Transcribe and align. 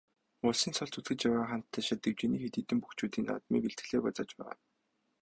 Улсын 0.51 0.71
цолд 0.77 0.93
зүтгэж 0.95 1.19
яваа 1.29 1.45
Хантайшир 1.51 1.97
дэвжээний 2.03 2.41
хэд 2.41 2.53
хэдэн 2.57 2.79
бөхчүүд 2.81 3.13
наадмын 3.27 3.63
бэлтгэлээ 3.63 4.01
базааж 4.05 4.29
байгаа. 4.39 4.57